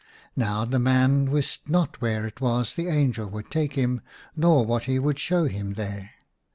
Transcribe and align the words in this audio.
Now 0.35 0.65
the 0.65 0.79
man 0.79 1.29
wist 1.29 1.69
not 1.69 2.01
where 2.01 2.25
it 2.25 2.41
was 2.41 2.73
the 2.73 2.87
angel 2.87 3.27
would 3.27 3.51
take 3.51 3.73
him 3.73 4.01
nor 4.35 4.65
what 4.65 4.85
he 4.85 4.97
would 4.97 5.19
show 5.19 5.43
him 5.45 5.73
there. 5.73 6.09